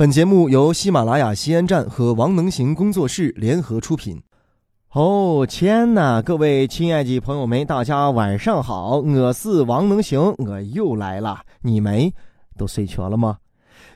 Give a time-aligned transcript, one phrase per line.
[0.00, 4.18] 本节目由喜马拉雅西安站和王能行工作室联合出品。
[4.92, 11.40] 哦天哪，各位亲爱的朋友们，大家晚上好，我是王能行，我又来了。
[11.60, 12.10] 你们
[12.56, 13.36] 都睡着了吗？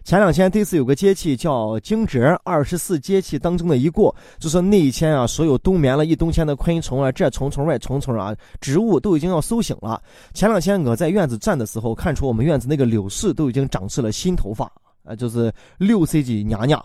[0.05, 10.03] 前两天这次有个节气叫惊蛰，二十四节气当中的一过，就说那一天啊，所有冬眠了一冬天的昆虫啊，这虫虫那虫虫啊，植物都已经要苏醒了。
[10.35, 14.71] 前两天我在院子站的时候，看出我们院子那个柳树都已经长出了新头发
[15.05, 16.85] 啊，就是六岁的娘娘。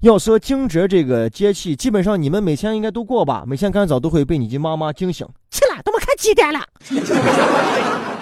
[0.00, 3.44] 要说惊蛰这个节气，基本上你们每天应该都过吧？
[3.46, 6.60] 每天干早都会被你的妈妈惊醒，起来，都没看几点了。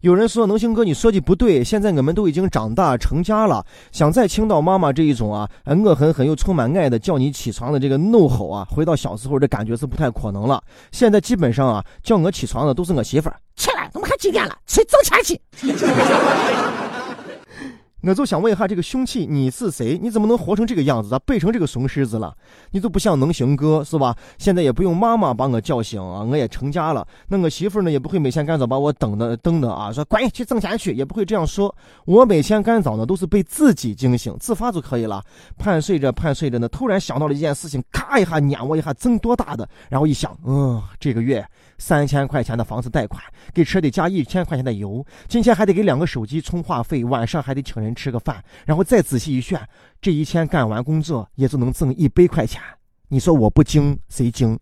[0.00, 1.64] 有人说能行哥，你说的不对。
[1.64, 10.62] 现在我们都已经长大成家了，想再听到妈妈这一种啊，恶狠狠又充满爱的叫你起床的这个怒吼啊，回到小时候的感觉是不太可能了。
[10.92, 15.40] 现在基本上啊，叫我起床的都是我媳妇儿，起来，怎么看几点了，去挣钱去。
[18.06, 19.98] 我就想问一下，这个凶器你是谁？
[20.00, 21.18] 你怎么能活成这个样子咋？
[21.20, 22.34] 背成这个怂狮子了？
[22.70, 24.14] 你都不像能行哥是吧？
[24.36, 27.06] 现在也不用妈妈把我叫醒啊，我也成家了。
[27.28, 31.74] 那我媳妇呢，也不会每天干早把我等的等的啊，说滚去挣钱去，也不会这样说。
[32.04, 35.22] 我每天干早呢，都是被自己惊醒，自发就可以了。
[35.56, 39.66] 盼睡着盼睡着呢，突然想到了一件事情，咔一下撵我一下，挣多大的？
[39.88, 41.42] 然后一想，嗯，这个月
[41.78, 43.22] 三千块钱的房子贷款，
[43.54, 47.94] 给车得加一千块钱的油，今天还得给两个手机充话费，晚上还得请人。
[47.94, 49.66] 吃个饭，然后再仔细一算，
[50.02, 52.60] 这一天干完工作也就能挣一百块钱。
[53.06, 54.58] 你说我不精谁精？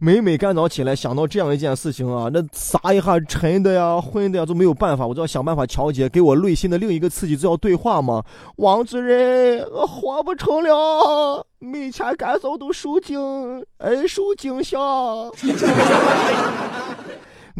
[0.00, 8.22] 每每干早起来想到这样一件事情啊，那撒一下沉的呀、昏的呀，都没有办法，我就要想办法调节，给我内心的另一个刺激，就要对话嘛。
[8.56, 14.78] 王主任，我活不成了，每天干早都受惊，哎，受惊吓。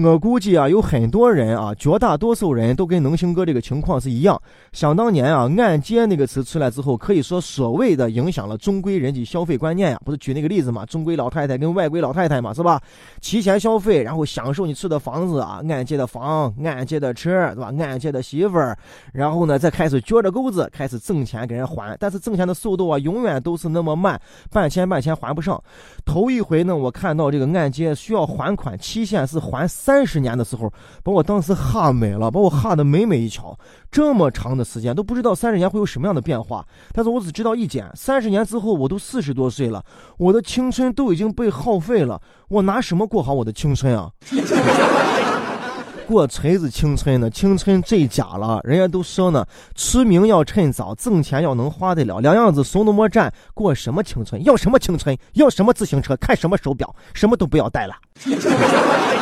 [0.00, 4.40] 我估计啊，有很多人啊，绝大多数人都跟能行哥这个情况是一样。
[4.70, 10.00] 想当年啊，按揭那个词出来之后，可以说所谓的影响了中规人的消费观念呀。
[10.04, 12.80] 不是举那个例子嘛，中规老太太跟外规老太太嘛，是吧？
[13.20, 17.72] 提前消费，然后享受你住的房子啊，按揭的房，按揭的车，对吧？
[17.80, 18.78] 按揭的媳妇儿，
[19.12, 21.96] 然后呢，再开始撅着钩子开始挣钱给人还。
[21.98, 24.20] 但是挣钱的速度啊，永远都是那么慢，
[24.52, 25.60] 半天半天还不上。
[26.04, 29.66] 头一回呢，我看到这个按揭需要还款期限是还。
[29.88, 30.70] 三十年的时候，
[31.02, 33.58] 把我当时吓美了，把我吓得美美一瞧。
[33.90, 36.62] 这么长的时间都不知道三十年会有什么样的变化，
[36.92, 39.82] 但是我只知道一点：三十年之后我都四十多岁了，
[40.18, 44.10] 我的青春都已经被耗费了，我拿什么过好我的青春啊？
[46.06, 47.30] 过锤子青春呢？
[47.30, 54.44] 青春最假了，人家都说呢，出名要趁早，挣钱要能花得了，两样子怂都没占，过什么青春？
[54.44, 55.16] 要什么青春？
[55.32, 56.14] 要什么自行车？
[56.16, 56.94] 看什么手表？
[57.14, 57.94] 什么都不要带了。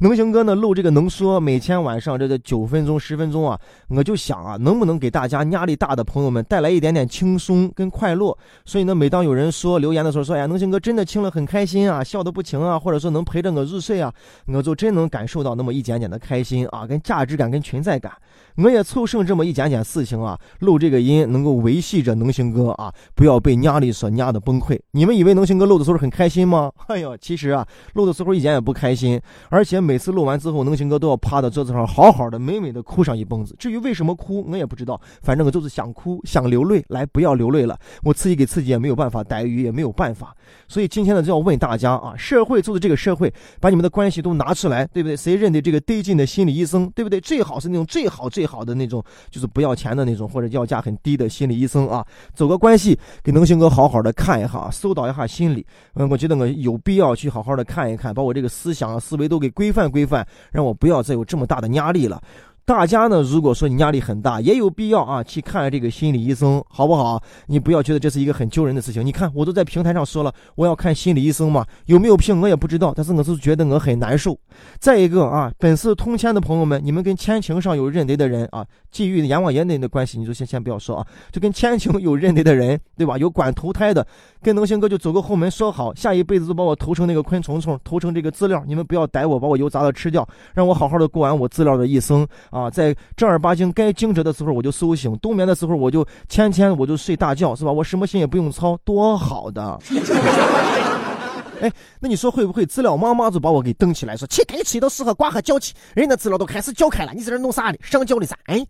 [0.00, 8.36] 能行哥呢录这个能说，每天晚上这个九分钟十分钟啊，我就想啊，能不能给大家压力大的朋友们带来一点点轻松跟快乐？
[8.64, 14.12] 所以呢，每当有人说留言的时候说，哎呀，能行哥真的听了很开心啊，笑得不停啊，或者说能陪着我入睡啊，
[14.46, 18.12] 我就真能感受到那么一点点的开心啊，跟价值感跟存在感。
[18.56, 24.78] 我也凑剩这么一点点事情啊，录这个音能够维系着能行哥啊，不要被压力所压的崩溃。
[24.90, 26.72] 你们以为能行哥录的时候很开心吗？
[26.88, 33.54] 哎呦，其实啊，录的时候一点也不开心，而且每次录完之后，能行哥都要趴到桌子上好好的美美的哭上一蹦子。
[33.58, 36.84] 至于为什么哭，我也不知道，反正我就是想哭，想流泪。
[36.88, 40.34] 来，不要流泪了，我自己给自己也没有办法逮鱼，也没有办法。
[40.66, 45.16] 所以今天呢，就要问大家啊，社会就是这个社会，把你们的关系都拿出来，对不对？
[45.16, 47.20] 谁认得这个得劲的心理医生，对不对？
[47.20, 48.48] 最好是那种最好最。
[48.48, 52.02] 好的那种，就是不要钱的那种，或者要价很低的心理医生啊，
[52.32, 55.66] 走个关系，给能行哥好好的看一下，疏导一下心理。
[55.96, 62.22] 嗯，我觉得我有必要去好好的看一看，把我这个思想思维都给规范规范，让我不要再有这么大的压力了。
[62.68, 67.18] 大家呢，如果说你压力很大，也有必要啊去看这个心理医生，好不好？
[67.46, 69.04] 你不要觉得这是一个很丢人的事情。
[69.04, 74.38] 你看，我都在平台上说了，我要看心理医生嘛，有没有病我也不知道，但是我是觉得我很难受。
[74.78, 83.16] 再一个啊，本次通签的朋友们，你们跟签情上有认得的人啊，基于阎王爷那的关系，你就先先不要说啊，就跟签情有认得的人，对吧？
[83.16, 84.06] 有管投胎的，
[84.42, 92.28] 跟能行哥就走个后门说好，下一辈子就把我投成那个昆虫虫，投成这个资料，你们不要逮我，把我油炸了吃掉，让我好好的过完我资料的一生。
[92.57, 97.72] 啊，在正儿八经该惊蛰的时候我就苏醒，冬眠的时候我就天天我就睡大觉，是吧？
[97.72, 99.78] 我什么心也不用操，多好的！
[101.60, 107.76] 哎，那你说会不会资料妈妈就把我给蹬起来，说去该起都适合挂和脚气，人的资料都开始叫开了，你在这弄啥呢？
[107.82, 108.36] 上交的啥？
[108.44, 108.64] 哎，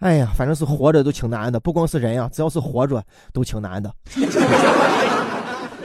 [0.00, 3.02] 哎呀，反正是活着都挺难的，不光是人呀，只要是活着
[3.32, 3.90] 都挺难的。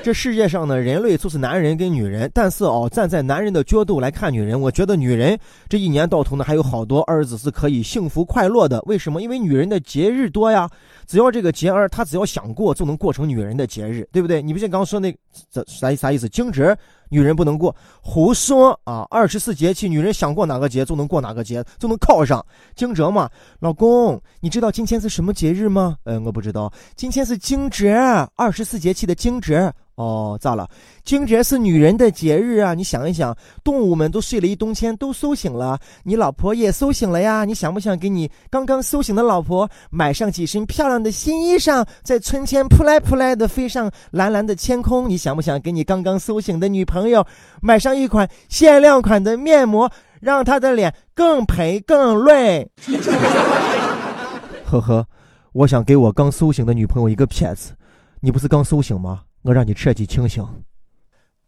[0.04, 5.38] 这世界上呢，人类就是男人跟女人，但是哦，站在男人的角度来看女人，我觉得女人
[5.70, 8.82] 这一年到头呢，还有好多日子是可以幸福快乐的。
[8.88, 9.22] 为什么？
[9.22, 10.68] 因为女人的节日多呀，
[11.06, 14.42] 只要这个节儿，她只要想过，就能过成女人的节日，对不对？
[14.42, 15.16] 你不像刚说那
[15.52, 16.28] 这啥啥意思？
[16.28, 16.76] 惊蛰
[17.12, 19.06] 女人不能过，胡说啊！
[19.10, 22.44] 二十四节气，女人想过哪个节就能过哪个节，就能靠上。
[22.74, 23.30] 惊蛰嘛，
[23.60, 25.98] 老公，你知道今天是什么节日吗？
[26.06, 27.92] 嗯，我不知道，今天是惊蛰，
[28.38, 29.72] 二十四节气的惊蛰。
[29.96, 30.68] 哦，咋了？
[31.04, 32.74] 惊蛰是女人的节日啊！
[32.74, 37.46] 你想一想，动物们都睡了一冬天，都苏醒了，你老婆也苏醒了呀！
[37.46, 45.08] 你想不想给你刚刚苏醒的老婆买上几身漂亮的新衣裳，在春天扑来扑来的飞上蓝蓝的天空？
[45.08, 47.26] 你想不想给你刚刚苏醒的女朋友友
[47.62, 52.70] 买上一款限量款的面膜，让他的脸更赔更累？
[54.66, 55.06] 呵呵，
[55.54, 57.74] 我想给我刚苏醒的女朋友一个骗子，
[58.22, 59.22] 你不是刚苏醒吗？
[59.42, 60.46] 我让你彻底清醒，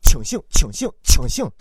[0.02, 1.52] 清醒，清醒，清醒。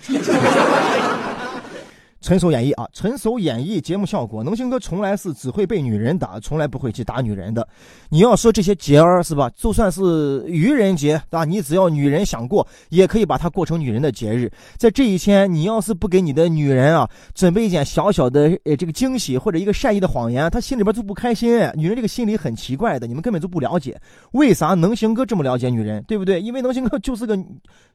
[2.23, 4.43] 纯属演绎啊，纯属演绎节目效果。
[4.45, 7.67] 能行哥从来是只会被女人打，从来不会去打女人的。
[8.09, 9.51] 你要说这些节儿是吧？
[9.57, 11.45] 就算是愚人节，对吧？
[11.45, 14.51] 你只要女人想过，也可以把它过成女人的节日。
[14.77, 21.51] 在这一天，你要是不给你的女人啊准备一点小小的呃这个惊喜或者一个善意的谎言，她心里边就不开心。
[21.75, 24.01] 女人这个心理很奇怪的，你们根本就不了解。
[24.31, 26.01] 为啥能行哥这么了解女人？
[26.05, 26.41] 对不对？
[26.41, 27.37] 因为能行哥就是个。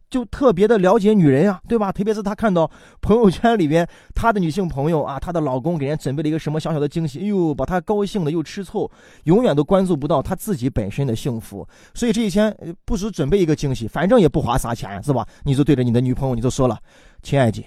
[0.10, 1.92] 就特别的了解女人呀，对吧？
[1.92, 2.70] 特别是他看到
[3.02, 8.90] 朋友圈里边他的女性朋友啊，她的老公给人准备了一个什么小小的惊喜，哎呦，把她高兴的又吃醋，
[9.26, 11.68] 永远都关注不到她自己本身的幸福。
[11.94, 12.56] 所以这一天
[12.86, 15.28] 不如准备一个惊喜，反正也不花啥钱，是吧？
[15.44, 16.80] 你就对着你的女朋友你就说了，
[17.22, 17.62] 亲爱的，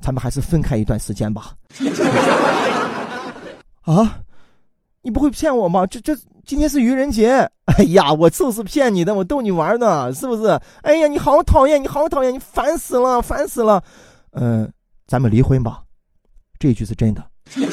[0.00, 1.52] 咱们还是分开一段时间吧。
[3.82, 4.20] 啊，
[5.02, 5.86] 你不会骗我吗？
[5.86, 6.16] 这这。
[6.46, 7.30] 今天是愚人节，
[7.76, 10.58] 哎呀，我就是骗你的，我逗你玩呢，是不是？
[10.82, 13.82] 哎呀，你好讨厌，你好讨厌，你烦死了，烦死了。
[14.30, 14.72] 嗯，
[15.08, 15.82] 咱们离婚吧，
[16.60, 17.24] 这一句是真的。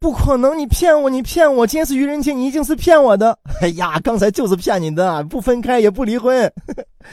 [0.00, 1.66] 不可能，你骗我，你骗我！
[1.66, 3.38] 今天是愚人节，你一定是骗我的。
[3.60, 6.52] 哎呀，刚才就是骗你的，不分开也不离婚。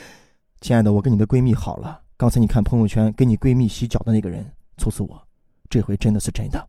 [0.62, 4.44] 亲爱的，我跟你的闺蜜好了，刚才你看朋友圈给你闺蜜洗脚的那个人
[4.78, 5.22] 就是我，
[5.70, 6.68] 这回真的是真的。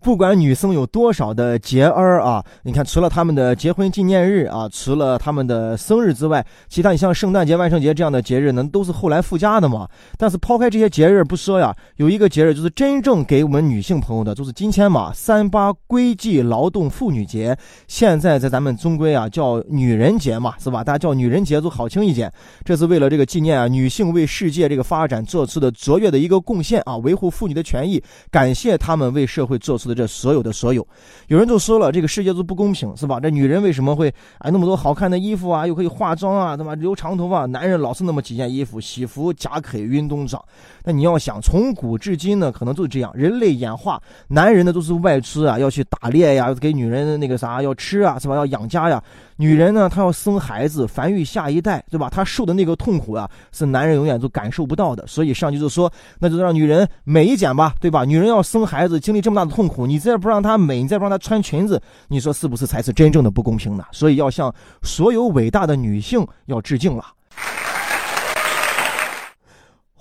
[0.00, 9.88] 不管女生有多少的节儿啊，你看，除了他们的结婚纪念日啊，除了他们的生日之外，其他你像圣诞节、万圣节这样的节日，能都是后来附加的嘛。
[10.16, 17.56] 但是抛开这些节日不说呀，有一个节日就是真正给我们女性朋友的，就是今天嘛，三八归际劳动妇女节，
[17.88, 20.84] 现在在咱们中国啊叫女人节嘛，是吧？
[20.84, 22.32] 大家叫女人节就好听一点。
[22.64, 30.86] 这是为了这个纪念啊女性为世界这个发展做出的卓越的一个贡献啊，维护妇女的权益，感谢他们为社会做出这所有的所有，
[31.28, 33.18] 有人就说了，这个世界都不公平，是吧？
[33.20, 34.08] 这女人为什么会
[34.38, 36.74] 啊那么多好看的衣服啊，又可以化妆啊，对吧？
[36.74, 40.42] 留长头发，男人老是那么几件衣服，喜服、夹克、运动装。
[40.84, 48.34] 那你要想，从古至今呢，可能就是这样，人类演化，男人呢都是外出啊，要去打猎呀，给女人那个啥要吃啊，是吧？
[48.34, 49.02] 要养家呀。
[49.40, 52.10] 女人呢，她要生孩子，繁育下一代，对吧？
[52.10, 55.06] 她受的那个痛苦啊，是男人永远都感受不到的。
[55.06, 58.04] 所以上去就说，那就让女人美一点吧，对吧？
[58.04, 63.84] 女人要生孩子，经历这么大的痛苦，你再不让她美，你再不让她穿裙子，你说是不是才是真正的不公平呢？
[63.92, 64.52] 所以要向
[64.82, 67.04] 所有伟大的女性要致敬了。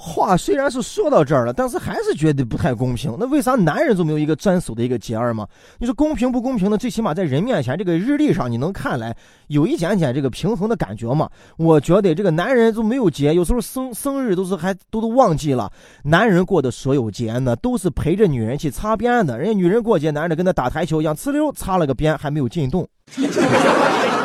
[0.07, 3.15] 话虽然是说到这儿了，但是还是觉得不太公平。
[3.19, 5.45] 那为啥男人就没有一个专属的一个节儿吗？
[5.77, 6.77] 你说公平不公平的？
[6.77, 9.15] 最起码在人面前，这个日历上你能看来
[9.47, 11.29] 有一点点这个平衡的感觉嘛？
[11.57, 15.69] 我觉得这个男人就没有节，有时候生生日都是还都都忘记了。
[16.03, 19.37] 男人过的所有节呢，都是陪着女人去擦边的。
[19.37, 22.87] 人家女人过节，男人跟他打台球一样，呲溜擦了个边，还没有进洞。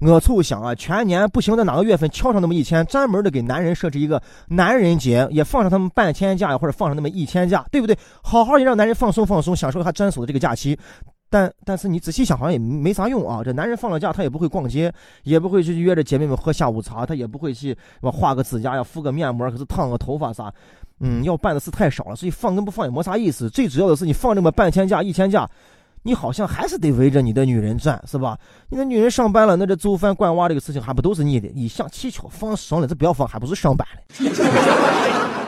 [0.00, 7.96] 我就想啊，全年不行，在哪个月份敲上那么一天，专门的给男人设置一个男人节，也放上他们半天假呀，或者放上那么一天假，对不对？
[8.22, 10.78] 好好的让男人放松放松，享受他专属的这个假期。
[11.30, 13.42] 但但是你仔细想，好像也没啥用啊。
[13.42, 20.52] 这男人放了假，他也不会逛街，也不会去约着姐妹们喝下午茶，他也不会去画个指甲呀，敷个面膜，可是烫个头发啥，
[21.00, 23.50] 嗯，要办的事太少了，所以放跟不放也没啥意思。
[23.50, 25.48] 最主要的是你放这么半天假、一天假。
[26.06, 28.38] 你好像还是得围着你的女人转，是吧？
[28.68, 31.50] 你的女人上班了，那这做饭、管娃这个事情还不都是你的？
[31.54, 35.43] 你想气球，放松了，这不要放，还不是上班了？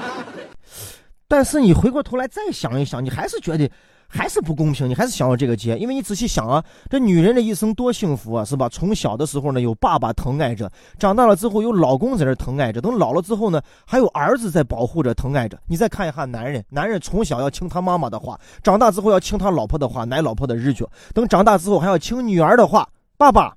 [1.28, 3.70] 但是你回过头来再想一想，你还是觉得。
[4.08, 8.68] 还是不公平，你还是想要这个结，因为你仔细想啊，这女人的一生多幸福啊，是吧？
[8.68, 15.58] 从小的时候呢，有爸爸疼爱着；长大了之后，有老公在这疼爱着；等老了之后呢，还有儿子在保护着、疼爱着。
[15.66, 23.56] 你再看一下男人，男人从小要听他妈妈的话，长大之后要听他老婆的话，奶老婆的日脚；等长大之后还要听女儿的话，爸爸，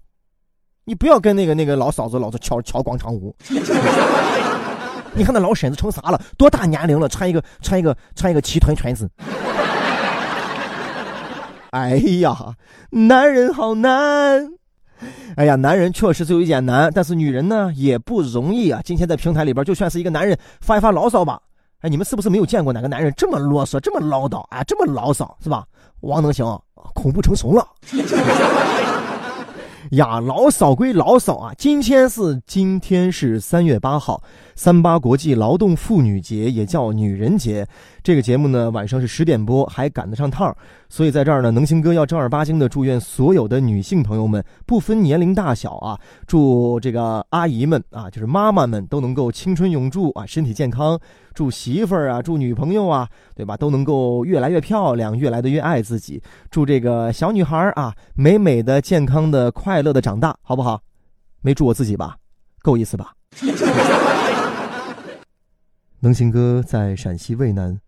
[0.83, 3.35] 你不要跟那个那个老嫂子老是跳跳广场舞。
[5.13, 6.21] 你看那老婶子成啥了？
[6.37, 9.09] 多大年龄了，穿一个穿一个穿一个齐臀裙子。
[11.71, 12.55] 哎呀，
[12.89, 14.49] 男人好难！
[15.35, 18.81] 哎呀，男人确实是有一点难，但是女人呢也不容易啊。
[18.83, 21.39] 今天在平台里边，就算是一个男人发一发牢骚吧。
[21.81, 24.63] 哎，你们是不是没有见过哪个男人这么啰嗦、这么唠叨啊？
[24.63, 25.63] 这么牢骚是吧？
[26.01, 26.45] 王能行，
[26.93, 27.67] 恐怖成怂了。
[29.91, 34.21] 呀，老嫂归老嫂啊，今天是今天是三月八号，
[34.55, 37.67] 三八国际劳动妇女节，也叫女人节。
[38.03, 40.55] 这个节目呢，晚上是十点播，还赶得上趟
[40.89, 50.99] 所以在这儿呢，能行哥要正儿八经的祝愿所有的女性朋友们，不分年龄大小啊，祝这个阿姨们啊，就是妈妈们都能够青春永驻啊，身体健康。
[51.35, 53.55] 祝媳妇儿啊，祝女朋友啊，对吧？
[53.55, 56.21] 都能够越来越漂亮，越来的越爱自己。
[56.49, 60.81] 祝这个小女孩啊，美美的、健康的、快乐的长大，好不好？
[61.41, 62.17] 没祝我自己吧？
[62.63, 63.13] 够意思吧？
[66.01, 67.79] 能行哥在陕西渭南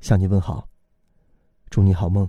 [0.00, 0.68] 向你问好，
[1.70, 2.28] 祝你好梦。